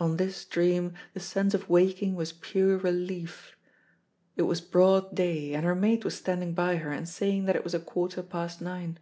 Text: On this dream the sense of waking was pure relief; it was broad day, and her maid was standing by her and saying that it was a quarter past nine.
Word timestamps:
On 0.00 0.16
this 0.16 0.44
dream 0.44 0.94
the 1.14 1.20
sense 1.20 1.54
of 1.54 1.68
waking 1.68 2.16
was 2.16 2.32
pure 2.32 2.76
relief; 2.78 3.56
it 4.34 4.42
was 4.42 4.60
broad 4.60 5.14
day, 5.14 5.54
and 5.54 5.64
her 5.64 5.76
maid 5.76 6.02
was 6.02 6.16
standing 6.16 6.52
by 6.52 6.78
her 6.78 6.90
and 6.90 7.08
saying 7.08 7.44
that 7.44 7.54
it 7.54 7.62
was 7.62 7.72
a 7.74 7.78
quarter 7.78 8.24
past 8.24 8.60
nine. 8.60 8.98